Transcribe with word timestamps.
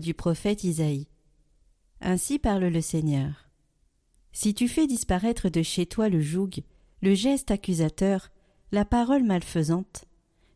Du 0.00 0.14
prophète 0.14 0.64
Isaïe. 0.64 1.06
Ainsi 2.00 2.38
parle 2.38 2.66
le 2.66 2.80
Seigneur. 2.80 3.48
Si 4.32 4.52
tu 4.52 4.68
fais 4.68 4.86
disparaître 4.86 5.48
de 5.48 5.62
chez 5.62 5.86
toi 5.86 6.08
le 6.08 6.20
joug, 6.20 6.50
le 7.02 7.14
geste 7.14 7.50
accusateur, 7.50 8.30
la 8.72 8.84
parole 8.84 9.22
malfaisante, 9.22 10.04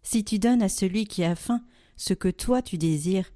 si 0.03 0.25
tu 0.25 0.39
donnes 0.39 0.63
à 0.63 0.69
celui 0.69 1.07
qui 1.07 1.25
a 1.25 1.35
faim 1.35 1.63
ce 1.97 2.13
que 2.13 2.29
toi 2.29 2.61
tu 2.61 2.77
désires, 2.77 3.31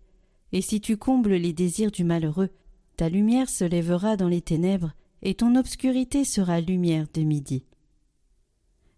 et 0.52 0.60
si 0.60 0.80
tu 0.80 0.96
combles 0.96 1.34
les 1.34 1.52
désirs 1.52 1.90
du 1.90 2.04
malheureux, 2.04 2.50
ta 2.96 3.08
lumière 3.08 3.48
se 3.48 3.64
lèvera 3.64 4.16
dans 4.16 4.28
les 4.28 4.42
ténèbres, 4.42 4.92
et 5.22 5.34
ton 5.34 5.56
obscurité 5.56 6.24
sera 6.24 6.60
lumière 6.60 7.06
de 7.14 7.22
midi. 7.22 7.64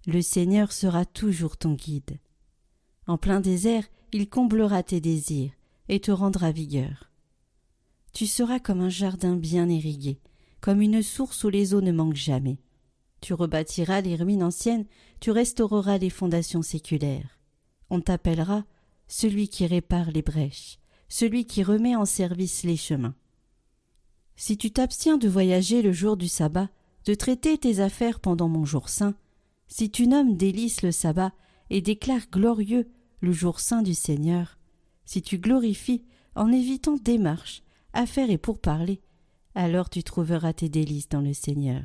Le 0.06 0.22
Seigneur 0.22 0.72
sera 0.72 1.04
toujours 1.04 1.56
ton 1.56 1.74
guide. 1.74 2.18
En 3.06 3.18
plein 3.18 3.40
désert, 3.40 3.84
il 4.12 4.28
comblera 4.28 4.82
tes 4.82 5.00
désirs 5.00 5.55
et 5.88 6.00
te 6.00 6.10
rendra 6.10 6.52
vigueur. 6.52 7.10
Tu 8.12 8.26
seras 8.26 8.58
comme 8.58 8.80
un 8.80 8.88
jardin 8.88 9.36
bien 9.36 9.68
irrigué, 9.68 10.20
comme 10.60 10.80
une 10.80 11.02
source 11.02 11.44
où 11.44 11.48
les 11.48 11.74
eaux 11.74 11.80
ne 11.80 11.92
manquent 11.92 12.14
jamais. 12.14 12.58
Tu 13.20 13.34
rebâtiras 13.34 14.00
les 14.00 14.16
ruines 14.16 14.42
anciennes, 14.42 14.86
tu 15.20 15.30
restaureras 15.30 15.98
les 15.98 16.10
fondations 16.10 16.62
séculaires. 16.62 17.38
On 17.90 18.00
t'appellera 18.00 18.64
celui 19.08 19.48
qui 19.48 19.66
répare 19.66 20.10
les 20.10 20.22
brèches, 20.22 20.78
celui 21.08 21.44
qui 21.44 21.62
remet 21.62 21.96
en 21.96 22.04
service 22.04 22.64
les 22.64 22.76
chemins. 22.76 23.14
Si 24.36 24.58
tu 24.58 24.70
t'abstiens 24.70 25.16
de 25.16 25.28
voyager 25.28 25.82
le 25.82 25.92
jour 25.92 26.16
du 26.16 26.28
sabbat, 26.28 26.68
de 27.04 27.14
traiter 27.14 27.56
tes 27.56 27.80
affaires 27.80 28.20
pendant 28.20 28.48
mon 28.48 28.64
jour 28.64 28.88
saint, 28.88 29.14
si 29.68 29.90
tu 29.90 30.06
nommes 30.06 30.36
délice 30.36 30.82
le 30.82 30.92
sabbat 30.92 31.32
et 31.70 31.80
déclares 31.80 32.28
glorieux 32.30 32.88
le 33.20 33.32
jour 33.32 33.60
saint 33.60 33.82
du 33.82 33.94
Seigneur, 33.94 34.55
si 35.06 35.22
tu 35.22 35.38
glorifies 35.38 36.04
en 36.34 36.52
évitant 36.52 36.98
démarches, 37.02 37.62
affaires 37.94 38.30
et 38.30 38.36
pourparlers, 38.36 39.00
alors 39.54 39.88
tu 39.88 40.02
trouveras 40.02 40.52
tes 40.52 40.68
délices 40.68 41.08
dans 41.08 41.22
le 41.22 41.32
Seigneur. 41.32 41.84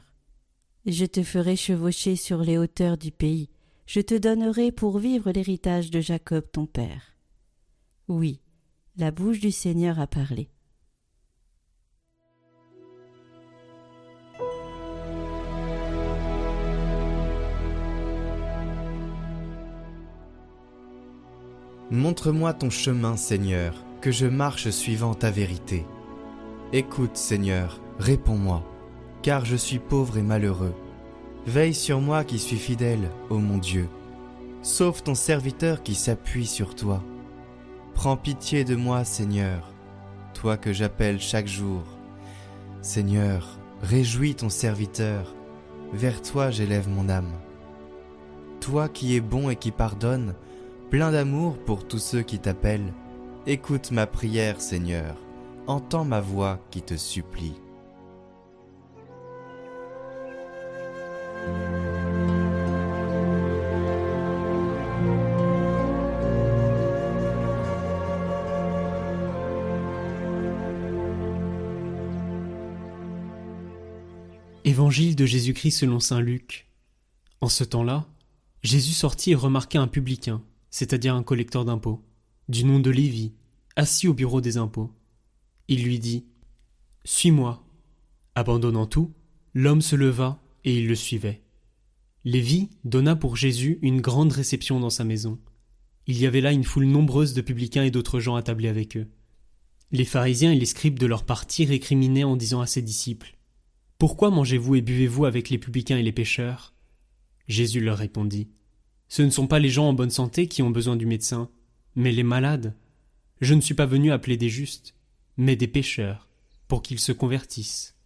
Je 0.86 1.06
te 1.06 1.24
ferai 1.24 1.56
chevaucher 1.56 2.18
sur 2.18 2.40
les 2.40 2.58
hauteurs 2.58 2.98
du 2.98 3.12
pays, 3.12 3.50
je 3.86 4.02
te 4.02 4.18
donnerai 4.18 4.72
pour 4.72 5.00
vivre 5.00 5.32
l'héritage 5.32 5.92
de 5.92 6.02
Jacob 6.02 6.46
ton 6.52 6.66
père. 6.66 7.16
Oui, 8.08 8.42
la 8.98 9.12
bouche 9.12 9.40
du 9.40 9.52
Seigneur 9.52 10.00
a 10.00 10.08
parlé. 10.08 10.50
Montre-moi 21.92 22.54
ton 22.54 22.70
chemin, 22.70 23.18
Seigneur, 23.18 23.74
que 24.00 24.12
je 24.12 24.26
marche 24.26 24.70
suivant 24.70 25.14
ta 25.14 25.30
vérité. 25.30 25.86
Écoute, 26.72 27.18
Seigneur, 27.18 27.82
réponds-moi, 28.00 28.64
car 29.22 29.44
je 29.44 29.58
suis 29.58 29.80
pauvre 29.80 30.18
et 30.18 30.22
malheureux. 30.22 30.74
Veille 31.46 31.74
sur 31.74 32.00
moi 32.00 32.24
qui 32.24 32.40
suis 32.40 32.56
fidèle, 32.56 33.12
ô 33.30 33.40
mon 33.40 33.58
Dieu. 33.58 33.90
Sauve 34.62 35.04
ton 35.04 35.16
serviteur 35.16 35.84
qui 35.84 35.94
s'appuie 35.94 36.46
sur 36.46 36.76
toi. 36.76 37.04
Prends 37.94 38.16
pitié 38.16 38.64
de 38.64 38.78
moi, 38.78 39.04
Seigneur, 39.04 39.74
toi 40.34 40.56
que 40.56 40.72
j'appelle 40.72 41.20
chaque 41.20 41.48
jour. 41.48 41.84
Seigneur, 42.82 43.60
réjouis 43.82 44.36
ton 44.36 44.48
serviteur, 44.48 45.36
vers 45.92 46.22
toi 46.22 46.52
j'élève 46.52 46.88
mon 46.88 47.10
âme. 47.10 47.34
Toi 48.62 48.88
qui 48.88 49.18
es 49.18 49.20
bon 49.20 49.50
et 49.50 49.58
qui 49.58 49.72
pardonnes, 49.72 50.36
plein 50.92 51.14
d'amour 51.14 51.58
pour 51.58 51.88
tous 51.88 52.00
ceux 52.00 52.22
qui 52.22 52.38
t'appellent. 52.38 52.94
Écoute 53.48 53.92
ma 53.92 54.08
prière, 54.08 54.60
Seigneur, 54.60 55.16
entends 55.66 56.04
ma 56.04 56.20
voix 56.20 56.60
qui 56.70 56.82
te 56.82 56.98
supplie. 56.98 57.54
Évangile 74.66 75.16
de 75.16 75.26
Jésus-Christ 75.26 75.72
selon 75.72 76.02
saint 76.02 76.20
Luc. 76.20 76.68
En 77.40 77.48
ce 77.48 77.64
temps-là, 77.64 78.06
Jésus 78.62 78.92
sortit 78.92 79.32
et 79.32 79.36
remarqua 79.36 79.80
un 79.80 79.88
publicain 79.88 80.42
c'est-à-dire 80.72 81.14
un 81.14 81.24
collecteur 81.24 81.66
d'impôts, 81.66 82.04
du 82.50 82.64
nom 82.64 82.80
de 82.80 82.90
Lévi, 82.90 83.34
assis 83.76 84.08
au 84.08 84.14
bureau 84.14 84.42
des 84.42 84.58
impôts. 84.58 84.92
Il 85.68 85.84
lui 85.84 86.00
dit 86.00 86.26
Suis-moi. 87.04 87.64
Abandonnant 88.34 88.86
tout, 88.86 89.14
l'homme 89.54 89.82
se 89.82 89.96
leva 89.96 90.42
et 90.64 90.78
il 90.78 90.88
le 90.88 90.96
suivait. 90.96 91.42
Lévi 92.24 92.70
donna 92.86 93.16
pour 93.16 93.36
Jésus 93.36 93.80
une 93.82 94.00
grande 94.00 94.32
réception 94.32 94.80
dans 94.80 94.90
sa 94.90 95.04
maison. 95.04 95.40
Il 96.08 96.18
y 96.20 96.26
avait 96.26 96.42
là 96.42 96.52
une 96.52 96.64
foule 96.64 96.86
nombreuse 96.86 97.34
de 97.34 97.42
publicains 97.42 97.84
et 97.84 97.92
d'autres 97.92 98.20
gens 98.20 98.36
attablés 98.36 98.70
avec 98.70 98.96
eux. 98.96 99.08
Les 99.92 100.06
pharisiens 100.06 100.52
et 100.52 100.60
les 100.60 100.66
scribes 100.66 101.00
de 101.00 101.06
leur 101.06 101.26
parti 101.26 101.66
récriminaient 101.66 102.24
en 102.24 102.38
disant 102.38 102.62
à 102.62 102.68
ses 102.68 102.82
disciples 102.82 103.38
Pourquoi 103.98 104.30
mangez-vous 104.30 104.76
et 104.76 104.82
buvez-vous 104.82 105.26
avec 105.26 105.50
les 105.50 105.58
publicains 105.58 105.98
et 105.98 106.04
les 106.04 106.14
pécheurs 106.14 106.74
Jésus 107.48 107.82
leur 107.82 107.98
répondit 107.98 108.50
ce 109.12 109.22
ne 109.22 109.30
sont 109.30 109.46
pas 109.46 109.60
les 109.60 109.68
gens 109.68 109.90
en 109.90 109.94
bonne 109.94 110.10
santé 110.10 110.48
qui 110.48 110.62
ont 110.62 110.70
besoin 110.70 110.96
du 110.96 111.06
médecin, 111.06 111.50
mais 111.98 112.14
les 112.14 112.24
malades. 112.24 112.78
Je 113.42 113.54
ne 113.54 113.60
suis 113.60 113.74
pas 113.74 113.86
venu 113.86 114.10
appeler 114.10 114.38
des 114.38 114.48
justes, 114.48 114.96
mais 115.36 115.58
des 115.58 115.68
pécheurs, 115.68 116.30
pour 116.70 116.82
qu'ils 116.82 116.98
se 116.98 117.12
convertissent. 117.12 117.98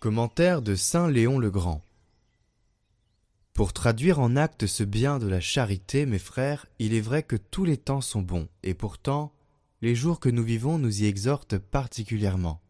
Commentaire 0.00 0.60
de 0.60 0.74
Saint 0.74 1.08
Léon 1.08 1.38
le 1.38 1.50
Grand. 1.50 1.82
Pour 3.58 3.72
traduire 3.72 4.20
en 4.20 4.36
actes 4.36 4.68
ce 4.68 4.84
bien 4.84 5.18
de 5.18 5.26
la 5.26 5.40
charité, 5.40 6.06
mes 6.06 6.20
frères, 6.20 6.66
il 6.78 6.94
est 6.94 7.00
vrai 7.00 7.24
que 7.24 7.34
tous 7.34 7.64
les 7.64 7.76
temps 7.76 8.00
sont 8.00 8.22
bons, 8.22 8.46
et 8.62 8.72
pourtant, 8.72 9.32
les 9.82 9.96
jours 9.96 10.20
que 10.20 10.28
nous 10.28 10.44
vivons 10.44 10.78
nous 10.78 11.02
y 11.02 11.06
exhortent 11.06 11.58
particulièrement. 11.58 12.62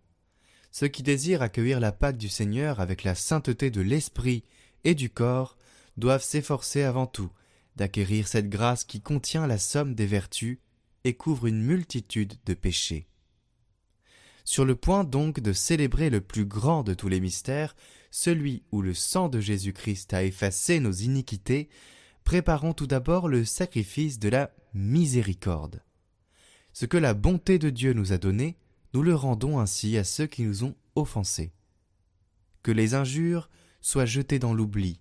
Ceux 0.72 0.88
qui 0.88 1.02
désirent 1.02 1.42
accueillir 1.42 1.78
la 1.78 1.92
Pâque 1.92 2.16
du 2.16 2.30
Seigneur 2.30 2.80
avec 2.80 3.04
la 3.04 3.14
sainteté 3.14 3.70
de 3.70 3.82
l'esprit 3.82 4.44
et 4.84 4.94
du 4.94 5.10
corps 5.10 5.58
doivent 5.98 6.24
s'efforcer 6.24 6.84
avant 6.84 7.06
tout 7.06 7.30
d'acquérir 7.76 8.26
cette 8.26 8.48
grâce 8.48 8.84
qui 8.84 9.02
contient 9.02 9.46
la 9.46 9.58
somme 9.58 9.94
des 9.94 10.06
vertus 10.06 10.58
et 11.04 11.12
couvre 11.12 11.48
une 11.48 11.60
multitude 11.60 12.32
de 12.46 12.54
péchés. 12.54 13.08
Sur 14.42 14.64
le 14.64 14.74
point 14.74 15.04
donc 15.04 15.40
de 15.40 15.52
célébrer 15.52 16.08
le 16.08 16.22
plus 16.22 16.46
grand 16.46 16.82
de 16.82 16.94
tous 16.94 17.08
les 17.08 17.20
mystères, 17.20 17.76
celui 18.10 18.62
où 18.72 18.82
le 18.82 18.94
sang 18.94 19.28
de 19.28 19.40
Jésus-Christ 19.40 20.14
a 20.14 20.24
effacé 20.24 20.80
nos 20.80 20.92
iniquités, 20.92 21.68
préparons 22.24 22.74
tout 22.74 22.86
d'abord 22.86 23.28
le 23.28 23.44
sacrifice 23.44 24.18
de 24.18 24.28
la 24.28 24.50
miséricorde. 24.74 25.82
Ce 26.72 26.86
que 26.86 26.96
la 26.96 27.14
bonté 27.14 27.58
de 27.58 27.70
Dieu 27.70 27.92
nous 27.92 28.12
a 28.12 28.18
donné, 28.18 28.56
nous 28.94 29.02
le 29.02 29.14
rendons 29.14 29.58
ainsi 29.58 29.96
à 29.96 30.04
ceux 30.04 30.26
qui 30.26 30.42
nous 30.42 30.64
ont 30.64 30.74
offensés. 30.94 31.52
Que 32.62 32.70
les 32.70 32.94
injures 32.94 33.50
soient 33.80 34.06
jetées 34.06 34.38
dans 34.38 34.54
l'oubli, 34.54 35.00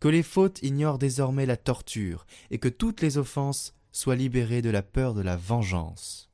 que 0.00 0.08
les 0.08 0.22
fautes 0.22 0.62
ignorent 0.62 0.98
désormais 0.98 1.46
la 1.46 1.56
torture, 1.56 2.26
et 2.50 2.58
que 2.58 2.68
toutes 2.68 3.00
les 3.00 3.18
offenses 3.18 3.74
soient 3.92 4.16
libérées 4.16 4.62
de 4.62 4.70
la 4.70 4.82
peur 4.82 5.14
de 5.14 5.22
la 5.22 5.36
vengeance. 5.36 6.30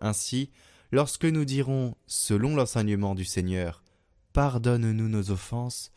Ainsi, 0.00 0.50
lorsque 0.92 1.24
nous 1.24 1.44
dirons, 1.44 1.94
selon 2.06 2.56
l'enseignement 2.56 3.14
du 3.14 3.24
Seigneur, 3.24 3.82
Pardonne-nous 4.38 5.08
nos 5.08 5.32
offenses, 5.32 5.90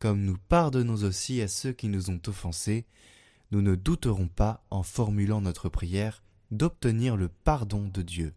comme 0.00 0.22
nous 0.22 0.36
pardonnons 0.48 1.04
aussi 1.04 1.40
à 1.40 1.46
ceux 1.46 1.72
qui 1.72 1.86
nous 1.86 2.10
ont 2.10 2.20
offensés, 2.26 2.86
nous 3.52 3.62
ne 3.62 3.76
douterons 3.76 4.26
pas, 4.26 4.66
en 4.70 4.82
formulant 4.82 5.40
notre 5.40 5.68
prière, 5.68 6.24
d'obtenir 6.50 7.16
le 7.16 7.28
pardon 7.28 7.86
de 7.86 8.02
Dieu. 8.02 8.34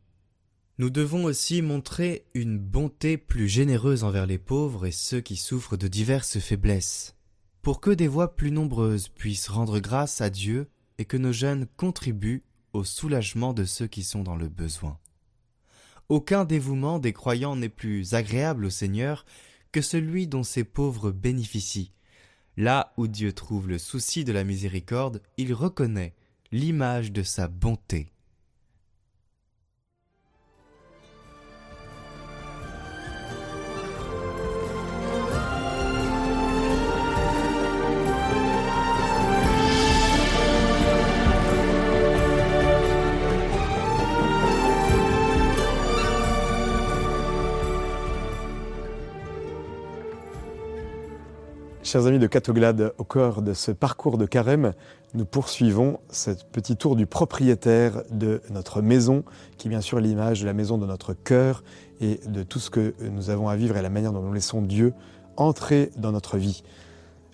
Nous 0.77 0.91
devons 0.91 1.23
aussi 1.23 1.63
montrer 1.63 2.27
une 2.35 2.59
bonté 2.59 3.17
plus 3.17 3.47
généreuse 3.47 4.03
envers 4.03 4.27
les 4.27 4.37
pauvres 4.37 4.85
et 4.85 4.91
ceux 4.91 5.21
qui 5.21 5.37
souffrent 5.37 5.75
de 5.75 5.87
diverses 5.87 6.37
faiblesses, 6.37 7.15
pour 7.63 7.81
que 7.81 7.89
des 7.89 8.07
voix 8.07 8.35
plus 8.35 8.51
nombreuses 8.51 9.07
puissent 9.07 9.49
rendre 9.49 9.79
grâce 9.79 10.21
à 10.21 10.29
Dieu 10.29 10.69
et 10.99 11.05
que 11.05 11.17
nos 11.17 11.33
jeunes 11.33 11.65
contribuent 11.77 12.43
au 12.73 12.83
soulagement 12.83 13.53
de 13.53 13.63
ceux 13.63 13.87
qui 13.87 14.03
sont 14.03 14.21
dans 14.21 14.35
le 14.35 14.49
besoin. 14.49 14.99
Aucun 16.09 16.45
dévouement 16.45 16.99
des 16.99 17.11
croyants 17.11 17.57
n'est 17.57 17.67
plus 17.67 18.13
agréable 18.13 18.65
au 18.65 18.69
Seigneur 18.69 19.25
que 19.77 19.81
celui 19.83 20.25
dont 20.25 20.41
ces 20.41 20.63
pauvres 20.63 21.11
bénéficient. 21.11 21.91
Là 22.57 22.95
où 22.97 23.05
Dieu 23.05 23.31
trouve 23.31 23.69
le 23.69 23.77
souci 23.77 24.23
de 24.23 24.31
la 24.31 24.43
miséricorde, 24.43 25.21
il 25.37 25.53
reconnaît 25.53 26.15
l'image 26.51 27.11
de 27.11 27.21
sa 27.21 27.47
bonté. 27.47 28.11
Chers 51.87 52.05
amis 52.05 52.19
de 52.19 52.27
Catoglade, 52.27 52.91
au 52.97 53.05
cœur 53.05 53.41
de 53.41 53.53
ce 53.53 53.71
parcours 53.71 54.17
de 54.17 54.25
carême, 54.25 54.73
nous 55.13 55.23
poursuivons 55.23 56.01
ce 56.09 56.31
petit 56.31 56.75
tour 56.75 56.97
du 56.97 57.05
propriétaire 57.05 58.03
de 58.11 58.41
notre 58.49 58.81
maison, 58.81 59.23
qui 59.57 59.67
est 59.67 59.69
bien 59.69 59.79
sûr 59.79 60.01
l'image 60.01 60.41
de 60.41 60.45
la 60.45 60.51
maison 60.51 60.77
de 60.77 60.85
notre 60.85 61.13
cœur 61.13 61.63
et 62.01 62.19
de 62.27 62.43
tout 62.43 62.59
ce 62.59 62.69
que 62.69 62.93
nous 62.99 63.29
avons 63.29 63.47
à 63.47 63.55
vivre 63.55 63.77
et 63.77 63.81
la 63.81 63.89
manière 63.89 64.11
dont 64.11 64.21
nous 64.21 64.33
laissons 64.33 64.61
Dieu 64.61 64.93
entrer 65.37 65.91
dans 65.95 66.11
notre 66.11 66.37
vie. 66.37 66.61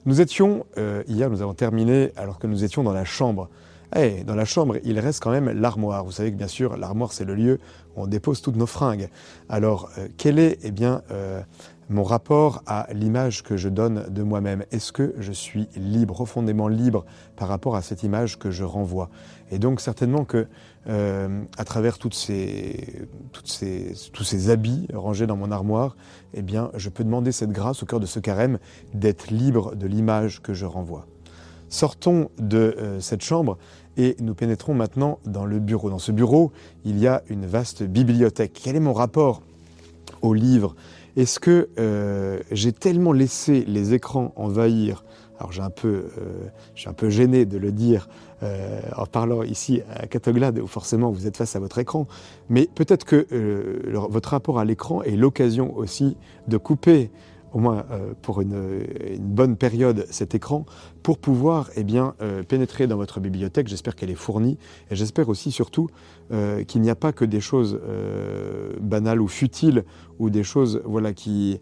Nous 0.06 0.22
étions, 0.22 0.68
euh, 0.78 1.02
hier 1.08 1.32
nous 1.32 1.42
avons 1.42 1.56
terminé 1.56 2.12
alors 2.16 2.38
que 2.38 2.46
nous 2.46 2.64
étions 2.64 2.84
dans 2.84 2.94
la 2.94 3.06
chambre. 3.06 3.50
Eh, 3.96 4.24
dans 4.24 4.36
la 4.36 4.46
chambre, 4.46 4.78
il 4.84 5.00
reste 5.00 5.22
quand 5.22 5.32
même 5.32 5.50
l'armoire. 5.50 6.04
Vous 6.04 6.12
savez 6.12 6.32
que 6.32 6.38
bien 6.38 6.48
sûr, 6.48 6.78
l'armoire, 6.78 7.14
c'est 7.14 7.26
le 7.26 7.36
lieu 7.36 7.60
où 7.96 8.04
on 8.04 8.08
dépose 8.08 8.42
toutes 8.42 8.56
nos 8.56 8.66
fringues. 8.66 9.10
Alors, 9.50 9.90
euh, 9.98 10.08
quel 10.18 10.40
est, 10.40 10.58
eh 10.64 10.72
bien, 10.72 11.04
euh, 11.12 11.42
mon 11.90 12.04
rapport 12.04 12.64
à 12.66 12.88
l'image 12.92 13.44
que 13.44 13.56
je 13.56 13.70
donne 13.70 14.06
de 14.10 14.24
moi-même? 14.24 14.64
Est-ce 14.72 14.92
que 14.92 15.14
je 15.20 15.32
suis 15.32 15.68
libre, 15.76 16.16
profondément 16.16 16.68
libre 16.68 17.06
par 17.36 17.50
rapport 17.50 17.76
à 17.76 17.84
cette 17.84 18.02
image 18.02 18.40
que 18.40 18.50
je 18.50 18.64
renvoie? 18.64 19.10
Et 19.52 19.60
donc 19.60 19.80
certainement 19.80 20.26
que 20.26 20.48
euh, 20.88 21.44
à 21.58 21.64
travers 21.64 22.00
toutes 22.00 22.16
ces, 22.16 23.08
toutes 23.32 23.48
ces, 23.48 23.94
tous 24.12 24.24
ces 24.24 24.50
habits 24.50 24.88
rangés 24.92 25.28
dans 25.28 25.38
mon 25.38 25.52
armoire, 25.52 25.96
eh 26.34 26.42
bien, 26.42 26.72
je 26.76 26.90
peux 26.90 27.04
demander 27.04 27.32
cette 27.32 27.52
grâce 27.52 27.84
au 27.84 27.86
cœur 27.86 28.00
de 28.00 28.08
ce 28.08 28.20
carême 28.20 28.58
d'être 28.96 29.30
libre 29.30 29.76
de 29.76 29.86
l'image 29.86 30.42
que 30.42 30.56
je 30.56 30.66
renvoie. 30.66 31.06
Sortons 31.70 32.30
de 32.38 32.98
cette 33.00 33.24
chambre 33.24 33.58
et 33.98 34.16
nous 34.20 34.34
pénétrons 34.34 34.74
maintenant 34.74 35.20
dans 35.26 35.46
le 35.46 35.60
bureau. 35.60 35.90
Dans 35.90 36.00
ce 36.00 36.12
bureau, 36.12 36.52
il 36.86 37.00
y 37.00 37.08
a 37.08 37.22
une 37.30 37.46
vaste 37.46 37.84
bibliothèque. 37.84 38.60
Quel 38.64 38.76
est 38.76 38.82
mon 38.82 38.94
rapport 38.94 39.42
au 40.22 40.34
livre? 40.34 40.76
Est-ce 41.16 41.40
que 41.40 41.70
euh, 41.80 42.40
j'ai 42.52 42.72
tellement 42.72 43.12
laissé 43.12 43.66
les 43.68 43.94
écrans 43.94 44.34
envahir 44.36 45.04
alors 45.40 45.52
j'ai 45.52 45.62
un 45.62 45.72
peu, 45.72 46.06
euh, 46.20 46.48
un 46.86 46.94
peu 46.94 47.10
gêné 47.10 47.46
de 47.46 47.58
le 47.58 47.72
dire 47.72 48.08
euh, 48.44 48.80
en 48.96 49.06
parlant 49.06 49.44
ici 49.44 49.82
à 49.94 50.08
Catoglade 50.08 50.60
où 50.60 50.68
forcément 50.68 51.12
vous 51.12 51.28
êtes 51.28 51.36
face 51.36 51.56
à 51.56 51.60
votre 51.60 51.80
écran, 51.80 52.08
mais 52.50 52.70
peut-être 52.74 53.04
que 53.04 53.28
votre 54.10 54.30
rapport 54.30 54.60
à 54.60 54.66
l'écran 54.66 55.02
est 55.02 55.16
l'occasion 55.16 55.76
aussi 55.76 56.16
de 56.48 56.58
couper 56.58 57.10
au 57.54 57.60
moins 57.60 57.86
euh, 57.92 58.14
pour 58.22 58.42
une, 58.42 58.84
bonne 59.20 59.56
période, 59.56 60.06
cet 60.10 60.36
écran, 60.36 60.66
pour 61.04 61.18
pouvoir 61.18 61.70
eh 61.76 61.84
bien, 61.84 62.16
euh, 62.22 62.44
pénétrer 62.44 62.88
dans 62.88 62.98
votre 62.98 63.20
bibliothèque. 63.20 63.68
J'espère 63.68 63.96
qu'elle 63.96 64.10
est 64.10 64.16
fournie 64.16 64.58
et 64.90 64.96
j'espère 64.96 65.30
aussi 65.30 65.52
surtout 65.52 65.90
euh, 66.32 66.64
qu'il 66.64 66.82
n'y 66.82 66.90
a 66.90 66.96
pas 66.96 67.14
que 67.14 67.26
des 67.26 67.42
choses 67.42 67.80
banales 68.82 69.22
ou 69.22 69.28
futiles 69.28 69.84
ou 70.20 70.30
des 70.30 70.44
choses 70.44 70.82
voilà, 70.86 71.14
qui, 71.14 71.60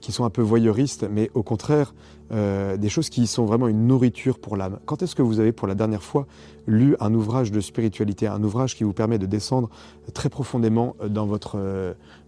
qui 0.00 0.12
sont 0.12 0.24
un 0.24 0.30
peu 0.30 0.42
voyeuristes, 0.42 1.06
mais 1.10 1.30
au 1.34 1.42
contraire, 1.42 1.94
des 2.30 2.88
choses 2.88 3.10
qui 3.10 3.26
sont 3.26 3.44
vraiment 3.44 3.68
une 3.68 3.86
nourriture 3.86 4.38
pour 4.38 4.56
l'âme. 4.56 4.78
Quand 4.86 5.02
est-ce 5.02 5.14
que 5.14 5.22
vous 5.22 5.40
avez 5.40 5.52
pour 5.52 5.68
la 5.68 5.74
dernière 5.74 6.02
fois 6.02 6.26
lu 6.66 6.96
un 7.00 7.12
ouvrage 7.14 7.52
de 7.52 7.60
spiritualité, 7.60 8.26
un 8.26 8.42
ouvrage 8.42 8.76
qui 8.76 8.84
vous 8.84 8.92
permet 8.92 9.18
de 9.18 9.26
descendre 9.26 9.68
très 10.14 10.28
profondément 10.28 10.96
dans 11.08 11.26
votre, 11.26 11.58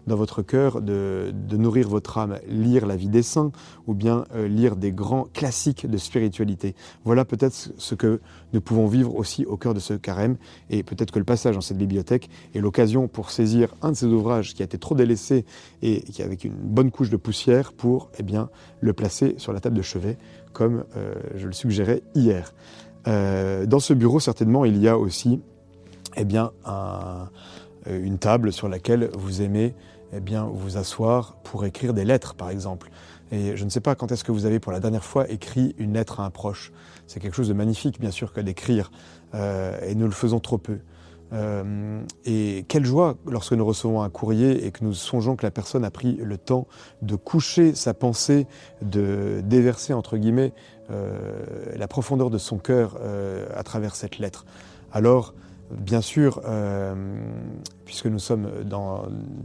dans 0.07 0.15
votre 0.15 0.41
cœur, 0.41 0.81
de, 0.81 1.33
nourrir 1.51 1.89
votre 1.89 2.17
âme, 2.17 2.39
lire 2.47 2.85
la 2.85 2.95
vie 2.95 3.09
des 3.09 3.21
saints 3.21 3.51
ou 3.85 3.93
bien 3.93 4.23
euh, 4.33 4.47
lire 4.47 4.75
des 4.75 4.91
grands 4.91 5.27
classiques 5.33 5.89
de 5.89 5.97
spiritualité. 5.97 6.75
Voilà 7.03 7.25
peut-être 7.25 7.71
ce 7.77 7.95
que 7.95 8.21
nous 8.53 8.61
pouvons 8.61 8.87
vivre 8.87 9.15
aussi 9.15 9.45
au 9.45 9.57
cœur 9.57 9.73
de 9.73 9.79
ce 9.79 9.93
carême 9.93 10.37
et 10.69 10.83
peut-être 10.83 11.11
que 11.11 11.19
le 11.19 11.25
passage 11.25 11.55
dans 11.55 11.61
cette 11.61 11.77
bibliothèque 11.77 12.29
est 12.55 12.59
l'occasion 12.59 13.07
pour 13.07 13.31
saisir 13.31 13.75
un 13.81 13.91
de 13.91 13.97
ces 13.97 14.05
ouvrages 14.05 14.53
qui 14.53 14.61
a 14.61 14.65
été 14.65 14.77
trop 14.77 14.95
délaissé 14.95 15.45
et 15.81 16.01
qui 16.01 16.23
avec 16.23 16.45
une 16.45 16.53
bonne 16.53 16.89
couche 16.89 17.09
de 17.09 17.17
poussière 17.17 17.73
pour 17.73 18.09
eh 18.17 18.23
bien, 18.23 18.49
le 18.79 18.93
placer 18.93 19.35
sur 19.37 19.53
la 19.53 19.59
table 19.59 19.75
de 19.75 19.81
chevet 19.81 20.17
comme 20.53 20.85
euh, 20.95 21.13
je 21.35 21.47
le 21.47 21.53
suggérais 21.53 22.01
hier. 22.15 22.53
Euh, 23.07 23.65
dans 23.65 23.79
ce 23.79 23.93
bureau, 23.93 24.19
certainement, 24.19 24.65
il 24.65 24.77
y 24.77 24.87
a 24.87 24.97
aussi 24.97 25.39
eh 26.15 26.25
bien, 26.25 26.51
une 27.85 28.17
table 28.17 28.51
sur 28.51 28.67
laquelle 28.67 29.09
vous 29.13 29.43
aimez 29.43 29.75
eh 30.13 30.19
bien, 30.19 30.45
vous 30.45 30.77
asseoir 30.77 31.35
pour 31.43 31.65
écrire 31.65 31.93
des 31.93 32.05
lettres, 32.05 32.35
par 32.35 32.49
exemple. 32.49 32.89
Et 33.31 33.57
je 33.57 33.65
ne 33.65 33.69
sais 33.69 33.81
pas 33.81 33.95
quand 33.95 34.11
est-ce 34.11 34.23
que 34.23 34.31
vous 34.31 34.45
avez 34.45 34.59
pour 34.59 34.71
la 34.71 34.79
dernière 34.79 35.03
fois 35.03 35.29
écrit 35.29 35.75
une 35.77 35.93
lettre 35.93 36.19
à 36.19 36.25
un 36.25 36.29
proche. 36.29 36.71
C'est 37.07 37.19
quelque 37.19 37.35
chose 37.35 37.49
de 37.49 37.53
magnifique, 37.53 37.99
bien 37.99 38.11
sûr, 38.11 38.31
que 38.31 38.39
d'écrire, 38.39 38.91
euh, 39.35 39.77
et 39.85 39.95
nous 39.95 40.05
le 40.05 40.11
faisons 40.11 40.39
trop 40.39 40.57
peu. 40.57 40.79
Euh, 41.33 42.01
et 42.23 42.63
quelle 42.69 42.85
joie 42.85 43.17
lorsque 43.25 43.51
nous 43.51 43.65
recevons 43.65 44.01
un 44.01 44.09
courrier 44.09 44.65
et 44.65 44.71
que 44.71 44.85
nous 44.85 44.93
songeons 44.93 45.35
que 45.35 45.45
la 45.45 45.51
personne 45.51 45.83
a 45.83 45.91
pris 45.91 46.15
le 46.15 46.37
temps 46.37 46.67
de 47.01 47.17
coucher 47.17 47.75
sa 47.75 47.93
pensée, 47.93 48.47
de 48.81 49.41
déverser, 49.43 49.91
entre 49.91 50.15
guillemets, 50.15 50.53
euh, 50.89 51.19
la 51.75 51.89
profondeur 51.89 52.29
de 52.29 52.37
son 52.37 52.57
cœur 52.57 52.97
à 53.53 53.63
travers 53.63 53.95
cette 53.95 54.19
lettre. 54.19 54.45
Alors, 54.93 55.33
Bien 55.71 55.99
sûr, 55.99 56.41
euh, 56.45 56.95
puisque 57.83 58.05
nous 58.05 58.19
sommes 58.19 58.49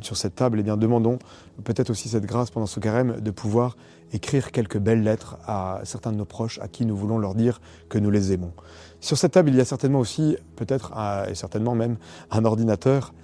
sur 0.00 0.16
cette 0.16 0.36
table, 0.36 0.60
eh 0.60 0.62
bien, 0.62 0.76
demandons 0.76 1.19
peut-être 1.64 1.90
aussi 1.90 2.08
cette 2.08 2.26
grâce 2.26 2.50
pendant 2.50 2.66
ce 2.66 2.78
carême 2.78 3.20
de 3.20 3.30
pouvoir 3.32 3.76
écrire 4.12 4.52
quelques 4.52 4.79
belles 4.79 5.02
lettres 5.02 5.38
à 5.46 5.81
certains 5.84 6.12
de 6.12 6.17
nos 6.17 6.24
proches 6.24 6.60
à 6.60 6.69
qui 6.69 6.86
nous 6.86 6.96
voulons 6.96 7.19
leur 7.19 7.34
dire 7.34 7.60
que 7.88 7.98
nous 7.98 8.10
les 8.10 8.32
aimons. 8.32 8.52
Sur 9.00 9.19
cette 9.19 9.32
table, 9.32 9.50
il 9.50 9.56
y 9.56 9.60
a 9.60 9.64
certainement 9.64 9.98
aussi, 9.98 10.36
peut-être, 10.55 10.93
et 11.29 11.34
certainement 11.34 11.74
même, 11.74 11.96
un 12.31 12.44
ordinateur. 12.44 13.14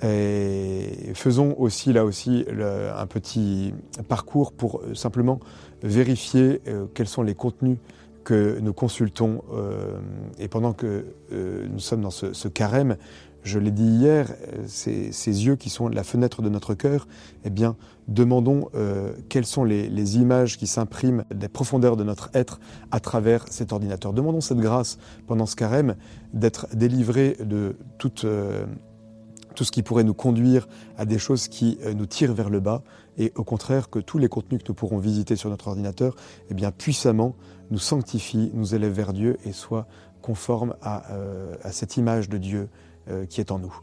Faisons 0.00 1.54
aussi 1.58 1.92
là 1.92 2.04
aussi 2.04 2.46
un 2.48 3.06
petit 3.06 3.74
parcours 4.08 4.52
pour 4.52 4.82
simplement 4.94 5.38
vérifier 5.82 6.62
euh, 6.68 6.86
quels 6.94 7.08
sont 7.08 7.22
les 7.22 7.34
contenus 7.34 7.78
que 8.24 8.58
nous 8.60 8.72
consultons, 8.72 9.42
euh, 9.52 9.98
et 10.38 10.48
pendant 10.48 10.72
que 10.72 11.06
euh, 11.32 11.66
nous 11.70 11.78
sommes 11.78 12.02
dans 12.02 12.10
ce, 12.10 12.48
carême, 12.48 12.96
je 13.42 13.58
l'ai 13.58 13.70
dit 13.70 13.84
hier, 13.84 14.34
ces, 14.66 15.10
yeux 15.24 15.56
qui 15.56 15.70
sont 15.70 15.88
la 15.88 16.04
fenêtre 16.04 16.42
de 16.42 16.48
notre 16.50 16.74
cœur, 16.74 17.08
eh 17.44 17.50
bien, 17.50 17.76
demandons 18.08 18.68
euh, 18.74 19.12
quelles 19.28 19.46
sont 19.46 19.64
les, 19.64 20.18
images 20.18 20.58
qui 20.58 20.66
s'impriment 20.66 21.24
des 21.34 21.48
profondeurs 21.48 21.96
de 21.96 22.04
notre 22.04 22.30
être 22.34 22.60
à 22.90 23.00
travers 23.00 23.46
cet 23.48 23.72
ordinateur. 23.72 24.12
Demandons 24.12 24.42
cette 24.42 24.58
grâce 24.58 24.98
pendant 25.26 25.46
ce 25.46 25.56
carême 25.56 25.96
d'être 26.34 26.66
délivrés 26.74 27.36
de 27.40 27.76
tout 27.98 28.12
ce 28.18 29.72
qui 29.72 29.82
pourrait 29.82 30.04
nous 30.04 30.14
conduire 30.14 30.68
à 30.98 31.06
des 31.06 31.18
choses 31.18 31.48
qui 31.48 31.78
nous 31.96 32.06
tirent 32.06 32.34
vers 32.34 32.50
le 32.50 32.60
bas, 32.60 32.82
et 33.16 33.32
au 33.36 33.44
contraire 33.44 33.88
que 33.90 33.98
tous 33.98 34.18
les 34.18 34.28
contenus 34.28 34.62
que 34.62 34.68
nous 34.68 34.74
pourrons 34.74 34.98
visiter 34.98 35.36
sur 35.36 35.50
notre 35.50 35.68
ordinateur, 35.68 36.14
eh 36.50 36.54
bien 36.54 36.72
puissamment 36.72 37.36
nous 37.70 37.78
sanctifie, 37.78 38.50
nous 38.54 38.74
élève 38.74 38.92
vers 38.92 39.12
Dieu 39.12 39.38
et 39.44 39.52
soit 39.52 39.86
conforme 40.22 40.74
à, 40.82 41.12
euh, 41.12 41.54
cette 41.70 41.96
image 41.96 42.28
de 42.28 42.38
Dieu 42.38 42.68
euh, 43.08 43.26
qui 43.26 43.40
est 43.40 43.50
en 43.50 43.58
nous. 43.58 43.74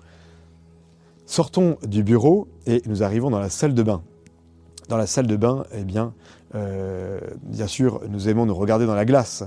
Sortons 1.26 1.78
du 1.86 2.04
bureau 2.04 2.48
et 2.66 2.82
nous 2.86 3.04
arrivons 3.04 3.30
dans 3.30 3.40
la 3.40 3.50
salle 3.50 3.74
de 3.74 3.84
bain. 3.84 4.02
Dans 4.90 4.98
la 4.98 5.08
salle 5.08 5.28
de 5.28 5.36
bain, 5.36 5.66
eh 5.74 5.84
bien, 5.84 6.14
euh, 6.56 7.20
bien 7.44 7.68
sûr, 7.68 8.02
nous 8.10 8.30
aimons 8.30 8.46
nous 8.46 8.56
regarder 8.56 8.86
dans 8.86 8.96
la 8.96 9.06
glace. 9.06 9.44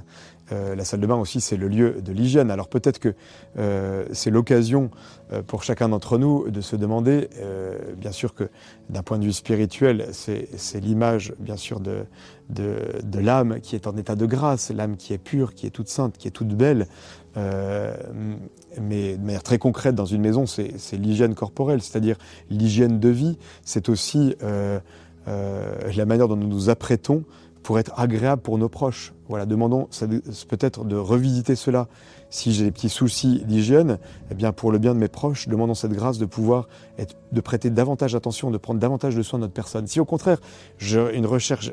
Euh, 0.53 0.75
la 0.75 0.85
salle 0.85 1.01
de 1.01 1.07
bain 1.07 1.17
aussi, 1.17 1.41
c'est 1.41 1.57
le 1.57 1.69
lieu 1.69 2.01
de 2.03 2.13
l'hygiène. 2.13 2.51
Alors 2.51 2.69
peut-être 2.69 2.99
que 2.99 3.15
euh, 3.59 4.05
c'est 4.13 4.31
l'occasion 4.31 4.91
euh, 5.33 5.43
pour 5.43 5.63
chacun 5.63 5.89
d'entre 5.89 6.19
nous 6.19 6.51
de 6.51 6.61
se 6.61 6.77
demander, 6.77 7.29
bien 7.97 8.13
sûr 8.13 8.35
que 8.35 8.49
d'un 8.89 9.03
point 9.03 9.19
de 9.19 9.25
vue 9.25 9.33
spirituel, 9.33 10.09
c'est 10.13 10.81
l'image, 10.81 11.35
bien 11.39 11.57
sûr, 11.57 11.81
de, 11.81 12.05
de, 12.49 13.19
l'âme 13.19 13.61
qui 13.61 13.77
est 13.77 13.87
en 13.87 13.97
état 13.97 14.17
de 14.17 14.27
grâce, 14.27 14.71
l'âme 14.71 14.97
qui 14.97 15.13
est 15.13 15.19
pure, 15.19 15.55
qui 15.55 15.67
est 15.67 15.71
toute 15.71 15.89
sainte, 15.89 16.17
qui 16.17 16.29
est 16.29 16.33
toute 16.33 16.55
belle. 16.55 16.87
mais 17.37 19.17
de 19.17 19.23
manière 19.23 19.43
très 19.43 19.59
concrète, 19.59 19.95
dans 19.95 20.07
une 20.07 20.23
maison, 20.23 20.47
c'est 20.47 20.97
l'hygiène 20.97 21.35
corporelle, 21.35 21.83
c'est-à-dire 21.83 22.17
l'hygiène 22.51 22.99
de 22.99 23.09
vie. 23.09 23.39
C'est 23.65 23.89
aussi 23.89 24.35
la 25.27 26.07
manière 26.07 26.29
dont 26.29 26.37
nous 26.37 26.49
nous 26.49 26.71
apprêtons 26.71 27.25
pour 27.63 27.79
être 27.79 27.93
agréable 27.99 28.43
pour 28.43 28.59
nos 28.59 28.69
proches. 28.69 29.13
Voilà, 29.29 29.47
demandons 29.47 29.89
peut-être 30.49 30.85
de 30.85 30.97
revisiter 30.97 31.57
cela. 31.57 31.89
Si 32.31 32.53
j'ai 32.53 32.65
des 32.65 32.71
petits 32.71 32.89
soucis 32.89 33.43
d'hygiène, 33.45 33.99
eh 34.31 34.35
bien 34.35 34.53
pour 34.53 34.71
le 34.71 34.79
bien 34.79 34.95
de 34.95 35.01
mes 35.01 35.09
proches, 35.09 35.49
demandons 35.49 35.75
cette 35.75 35.93
grâce 35.93 36.19
de 36.19 36.27
pouvoir 36.27 36.69
être, 36.97 37.17
de 37.33 37.41
prêter 37.41 37.71
davantage 37.71 38.15
attention, 38.15 38.53
de 38.53 38.57
prendre 38.57 38.79
davantage 38.79 39.17
de 39.17 39.23
soin 39.23 39.41
de 39.41 39.43
notre 39.43 39.53
personne. 39.53 39.89
Si 39.89 39.99
au 39.99 40.05
contraire, 40.05 40.39
j'ai 40.79 41.17
une 41.17 41.27
recherche 41.27 41.73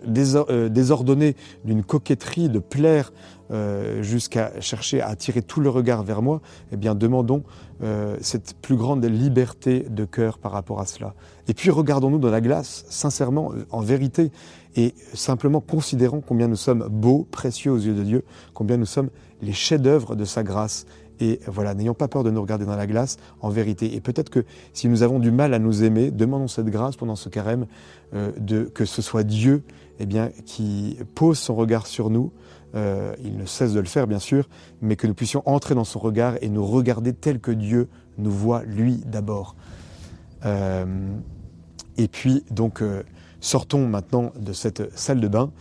euh, 0.49 0.69
désordonnée 0.69 1.35
d'une 1.63 1.83
coquetterie, 1.83 2.49
de 2.49 2.57
plaire 2.57 3.13
euh, 3.51 4.01
jusqu'à 4.01 4.59
chercher 4.59 4.99
à 4.99 5.09
attirer 5.09 5.43
tout 5.43 5.61
le 5.61 5.69
regard 5.69 6.03
vers 6.03 6.23
moi, 6.23 6.41
eh 6.71 6.75
bien 6.75 6.95
demandons 6.95 7.43
euh, 7.83 8.17
cette 8.19 8.55
plus 8.55 8.75
grande 8.75 9.05
liberté 9.05 9.85
de 9.89 10.05
cœur 10.05 10.39
par 10.39 10.51
rapport 10.51 10.81
à 10.81 10.87
cela. 10.87 11.13
Et 11.47 11.53
puis 11.53 11.69
regardons-nous 11.69 12.19
dans 12.19 12.31
la 12.31 12.41
glace, 12.41 12.83
sincèrement, 12.89 13.51
en 13.69 13.81
vérité, 13.81 14.31
et 14.75 14.93
simplement 15.13 15.61
considérons 15.61 16.21
combien 16.21 16.47
nous 16.47 16.55
sommes 16.55 16.87
beaux, 16.89 17.27
précieux 17.29 17.71
aux 17.71 17.77
yeux 17.77 17.93
de 17.93 18.03
Dieu, 18.03 18.23
combien 18.53 18.77
nous 18.77 18.85
sommes 18.85 19.09
les 19.41 19.53
chefs-d'œuvre 19.53 20.15
de 20.15 20.25
sa 20.25 20.43
grâce 20.43 20.85
Et 21.19 21.39
voilà, 21.47 21.73
n'ayons 21.73 21.93
pas 21.93 22.07
peur 22.07 22.23
de 22.23 22.29
nous 22.29 22.41
regarder 22.41 22.65
dans 22.65 22.75
la 22.75 22.87
glace, 22.87 23.17
en 23.41 23.49
vérité. 23.49 23.95
Et 23.95 24.01
peut-être 24.01 24.29
que 24.29 24.45
si 24.73 24.87
nous 24.87 25.03
avons 25.03 25.19
du 25.19 25.31
mal 25.31 25.53
à 25.53 25.59
nous 25.59 25.83
aimer, 25.83 26.11
demandons 26.11 26.47
cette 26.47 26.67
grâce 26.67 26.95
pendant 26.95 27.15
ce 27.15 27.29
carême, 27.29 27.65
euh, 28.13 28.31
de, 28.37 28.63
que 28.63 28.85
ce 28.85 29.01
soit 29.01 29.23
Dieu 29.23 29.63
eh 29.99 30.05
bien, 30.05 30.29
qui 30.45 30.97
pose 31.15 31.39
son 31.39 31.55
regard 31.55 31.87
sur 31.87 32.09
nous. 32.09 32.31
Euh, 32.75 33.15
il 33.23 33.37
ne 33.37 33.45
cesse 33.45 33.73
de 33.73 33.79
le 33.79 33.87
faire, 33.87 34.05
bien 34.05 34.19
sûr, 34.19 34.47
mais 34.81 34.95
que 34.95 35.07
nous 35.07 35.15
puissions 35.15 35.41
entrer 35.45 35.73
dans 35.73 35.85
son 35.85 35.99
regard 35.99 36.35
et 36.41 36.49
nous 36.49 36.65
regarder 36.65 37.13
tel 37.13 37.39
que 37.39 37.51
Dieu 37.51 37.87
nous 38.17 38.31
voit, 38.31 38.63
lui, 38.63 39.01
d'abord. 39.05 39.55
Euh, 40.45 40.85
et 41.97 42.07
puis, 42.07 42.43
donc, 42.51 42.83
sortons 43.39 43.87
maintenant 43.87 44.31
de 44.39 44.53
cette 44.53 44.95
salle 44.95 45.19
de 45.19 45.27
bain. 45.27 45.51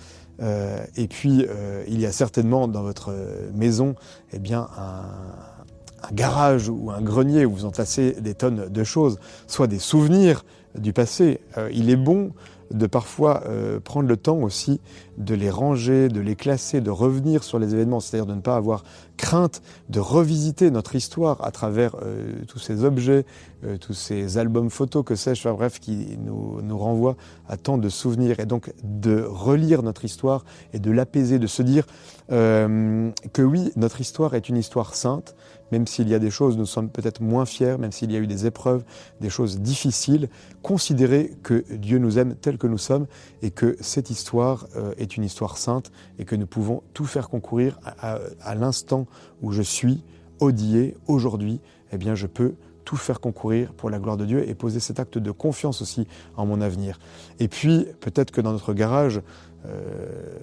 Euh, 0.42 0.84
et 0.96 1.08
puis, 1.08 1.46
euh, 1.48 1.84
il 1.88 2.00
y 2.00 2.06
a 2.06 2.12
certainement 2.12 2.68
dans 2.68 2.82
votre 2.82 3.14
maison 3.54 3.94
eh 4.32 4.38
bien, 4.38 4.68
un, 4.76 6.12
garage 6.12 6.68
ou 6.68 6.90
un 6.90 7.00
grenier 7.00 7.44
où 7.44 7.52
vous 7.52 7.64
entassez 7.64 8.12
des 8.20 8.34
tonnes 8.34 8.68
de 8.68 8.84
choses, 8.84 9.18
soit 9.46 9.66
des 9.66 9.78
souvenirs 9.78 10.44
du 10.76 10.92
passé. 10.92 11.40
Euh, 11.58 11.70
il 11.72 11.90
est 11.90 11.96
bon 11.96 12.32
de 12.72 12.86
parfois 12.86 13.44
euh, 13.46 13.78
prendre 13.78 14.08
le 14.08 14.16
temps 14.16 14.38
aussi 14.38 14.80
de 15.18 15.34
les 15.34 15.50
ranger, 15.50 16.08
de 16.08 16.20
les 16.20 16.34
classer, 16.34 16.80
de 16.80 16.90
revenir 16.90 17.44
sur 17.44 17.58
les 17.58 17.74
événements, 17.74 18.00
c'est-à-dire 18.00 18.26
de 18.26 18.34
ne 18.34 18.40
pas 18.40 18.56
avoir 18.56 18.82
crainte 19.16 19.62
de 19.88 20.00
revisiter 20.00 20.70
notre 20.70 20.96
histoire 20.96 21.44
à 21.44 21.52
travers 21.52 21.96
euh, 22.02 22.32
tous 22.48 22.58
ces 22.58 22.84
objets, 22.84 23.24
euh, 23.64 23.78
tous 23.78 23.94
ces 23.94 24.38
albums 24.38 24.70
photos, 24.70 25.04
que 25.04 25.14
sais-je, 25.14 25.40
enfin, 25.40 25.54
bref, 25.54 25.80
qui 25.80 26.18
nous, 26.18 26.78
renvoient 26.78 27.16
à 27.48 27.56
tant 27.56 27.78
de 27.78 27.88
souvenirs, 27.88 28.38
et 28.38 28.46
donc 28.46 28.72
de 28.84 29.22
relire 29.22 29.82
notre 29.82 30.04
histoire 30.04 30.44
et 30.72 30.78
de 30.78 30.90
l'apaiser, 30.90 31.38
de 31.38 31.46
se 31.46 31.62
dire 31.62 31.86
euh, 32.32 33.10
que 33.32 33.42
oui, 33.42 33.72
notre 33.76 34.00
histoire 34.00 34.34
est 34.34 34.48
une 34.48 34.56
histoire 34.56 34.94
sainte, 34.94 35.34
même 35.72 35.86
s'il 35.86 36.08
y 36.08 36.14
a 36.14 36.18
des 36.18 36.30
choses, 36.30 36.56
nous 36.56 36.66
sommes 36.66 36.90
peut-être 36.90 37.20
moins 37.20 37.46
fiers, 37.46 37.76
même 37.78 37.92
s'il 37.92 38.12
y 38.12 38.16
a 38.16 38.18
eu 38.18 38.26
des 38.26 38.46
épreuves, 38.46 38.84
des 39.20 39.30
choses 39.30 39.60
difficiles, 39.60 40.28
considérer 40.62 41.32
que 41.42 41.64
Dieu 41.74 41.98
nous 41.98 42.18
aime 42.18 42.34
tel 42.34 42.58
que 42.58 42.66
nous 42.66 42.78
sommes 42.78 43.06
et 43.42 43.50
que 43.50 43.76
cette 43.80 44.10
histoire 44.10 44.66
euh, 44.76 44.92
est 44.98 45.16
une 45.16 45.24
histoire 45.24 45.56
sainte 45.58 45.90
et 46.18 46.24
que 46.24 46.36
nous 46.36 46.46
pouvons 46.46 46.82
tout 46.94 47.06
faire 47.06 47.28
concourir 47.28 47.78
à, 47.84 48.18
à, 48.42 48.54
l'instant 48.54 49.06
où 49.42 49.52
je 49.52 49.62
suis, 49.62 50.04
Odier, 50.40 50.96
aujourd'hui, 51.06 51.60
eh 51.92 51.96
bien 51.96 52.14
je 52.14 52.26
peux 52.26 52.54
tout 52.86 52.96
faire 52.96 53.20
concourir 53.20 53.74
pour 53.74 53.90
la 53.90 53.98
gloire 53.98 54.16
de 54.16 54.24
Dieu 54.24 54.48
et 54.48 54.54
poser 54.54 54.80
cet 54.80 54.98
acte 54.98 55.18
de 55.18 55.30
confiance 55.32 55.82
aussi 55.82 56.06
en 56.36 56.46
mon 56.46 56.62
avenir. 56.62 56.98
Et 57.40 57.48
puis, 57.48 57.86
peut-être 58.00 58.30
que 58.30 58.40
dans 58.40 58.52
notre 58.52 58.72
garage, 58.72 59.20
euh, 59.66 60.38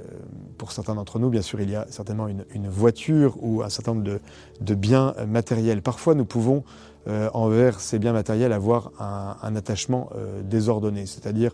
pour 0.57 0.73
certains 0.73 0.95
d'entre 0.95 1.19
nous, 1.19 1.29
bien 1.29 1.41
sûr, 1.41 1.61
il 1.61 1.69
y 1.69 1.75
a 1.75 1.87
certainement 1.89 2.27
une, 2.27 2.67
voiture 2.67 3.37
ou 3.41 3.63
un 3.63 3.69
certain 3.69 3.93
nombre 3.93 4.19
de, 4.59 4.75
biens 4.75 5.15
matériels. 5.25 5.81
Parfois, 5.81 6.15
nous 6.15 6.25
pouvons, 6.25 6.63
euh, 7.07 7.29
envers 7.33 7.79
ces 7.79 7.97
biens 7.97 8.11
matériels, 8.11 8.51
avoir 8.51 8.91
un, 8.99 9.55
attachement 9.55 10.09
euh, 10.15 10.41
désordonné, 10.43 11.05
c'est-à-dire 11.05 11.51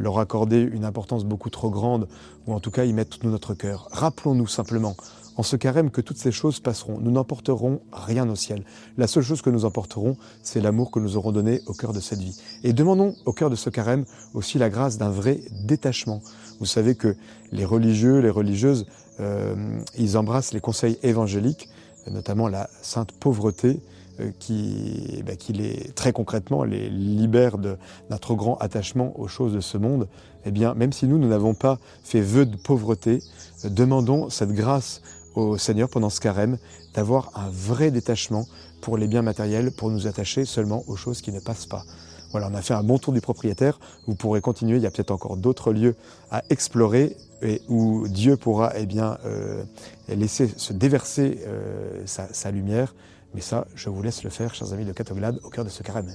leur 0.00 0.18
accorder 0.18 0.60
une 0.60 0.84
importance 0.84 1.24
beaucoup 1.24 1.48
trop 1.48 1.70
grande, 1.70 2.08
ou 2.46 2.54
en 2.54 2.60
tout 2.60 2.72
cas 2.72 2.84
y 2.84 2.92
mettre 2.92 3.18
tout 3.18 3.28
notre 3.28 3.54
cœur. 3.54 3.88
Rappelons-nous 3.92 4.48
simplement, 4.48 4.96
en 5.36 5.42
ce 5.42 5.56
carême, 5.56 5.90
que 5.90 6.00
toutes 6.00 6.18
ces 6.18 6.32
choses 6.32 6.60
passeront. 6.60 6.98
Nous 7.00 7.10
n'emporterons 7.10 7.80
rien 7.92 8.28
au 8.28 8.34
ciel. 8.34 8.64
La 8.96 9.06
seule 9.06 9.22
chose 9.22 9.42
que 9.42 9.50
nous 9.50 9.64
emporterons, 9.64 10.16
c'est 10.42 10.60
l'amour 10.60 10.90
que 10.90 11.00
nous 11.00 11.16
aurons 11.16 11.32
donné 11.32 11.60
au 11.66 11.72
cœur 11.72 11.92
de 11.92 12.00
cette 12.00 12.20
vie. 12.20 12.40
Et 12.62 12.72
demandons 12.72 13.14
au 13.24 13.32
cœur 13.32 13.50
de 13.50 13.56
ce 13.56 13.70
carême 13.70 14.04
aussi 14.32 14.58
la 14.58 14.70
grâce 14.70 14.98
d'un 14.98 15.10
vrai 15.10 15.40
détachement. 15.64 16.22
Vous 16.60 16.66
savez 16.66 16.94
que 16.94 17.16
les 17.52 17.64
religieux, 17.64 18.20
les 18.20 18.30
religieuses, 18.30 18.86
euh, 19.20 19.54
ils 19.96 20.16
embrassent 20.16 20.52
les 20.52 20.60
conseils 20.60 20.98
évangéliques, 21.02 21.68
notamment 22.10 22.48
la 22.48 22.68
sainte 22.82 23.12
pauvreté, 23.12 23.80
euh, 24.20 24.30
qui, 24.38 25.24
ben, 25.26 25.36
qui 25.36 25.52
les, 25.52 25.90
très 25.96 26.12
concrètement 26.12 26.62
les 26.62 26.88
libère 26.88 27.58
d'un 27.58 28.18
trop 28.20 28.36
grand 28.36 28.56
attachement 28.58 29.18
aux 29.18 29.26
choses 29.26 29.52
de 29.52 29.60
ce 29.60 29.76
monde. 29.76 30.06
Eh 30.44 30.52
bien, 30.52 30.74
même 30.74 30.92
si 30.92 31.08
nous, 31.08 31.18
nous 31.18 31.26
n'avons 31.26 31.54
pas 31.54 31.78
fait 32.04 32.20
vœu 32.20 32.46
de 32.46 32.56
pauvreté, 32.56 33.18
euh, 33.64 33.68
demandons 33.70 34.30
cette 34.30 34.52
grâce 34.52 35.02
au 35.34 35.58
Seigneur 35.58 35.88
pendant 35.88 36.10
ce 36.10 36.20
carême 36.20 36.58
d'avoir 36.94 37.30
un 37.34 37.48
vrai 37.50 37.90
détachement 37.90 38.46
pour 38.80 38.98
les 38.98 39.06
biens 39.06 39.22
matériels, 39.22 39.72
pour 39.72 39.90
nous 39.90 40.06
attacher 40.06 40.44
seulement 40.44 40.84
aux 40.86 40.96
choses 40.96 41.20
qui 41.22 41.32
ne 41.32 41.40
passent 41.40 41.66
pas. 41.66 41.84
Voilà, 42.30 42.48
on 42.50 42.54
a 42.54 42.62
fait 42.62 42.74
un 42.74 42.82
bon 42.82 42.98
tour 42.98 43.12
du 43.12 43.20
propriétaire. 43.20 43.78
Vous 44.08 44.16
pourrez 44.16 44.40
continuer. 44.40 44.76
Il 44.76 44.82
y 44.82 44.86
a 44.86 44.90
peut-être 44.90 45.12
encore 45.12 45.36
d'autres 45.36 45.72
lieux 45.72 45.94
à 46.32 46.42
explorer 46.50 47.16
et 47.42 47.62
où 47.68 48.08
Dieu 48.08 48.36
pourra 48.36 48.72
eh 48.76 48.86
bien, 48.86 49.18
euh, 49.24 49.62
laisser 50.08 50.48
se 50.56 50.72
déverser 50.72 51.38
euh, 51.46 52.02
sa, 52.06 52.32
sa, 52.34 52.50
lumière. 52.50 52.94
Mais 53.34 53.40
ça, 53.40 53.66
je 53.76 53.88
vous 53.88 54.02
laisse 54.02 54.24
le 54.24 54.30
faire, 54.30 54.54
chers 54.54 54.72
amis 54.72 54.84
de 54.84 54.92
Catoglade, 54.92 55.38
au 55.44 55.50
cœur 55.50 55.64
de 55.64 55.70
ce 55.70 55.82
carême. 55.84 56.12